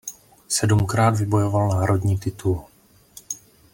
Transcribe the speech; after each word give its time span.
Sedmkrát 0.47 1.17
vybojoval 1.17 1.67
národní 1.69 2.17
titul. 2.19 2.65